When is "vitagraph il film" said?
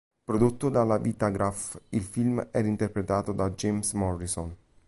0.97-2.47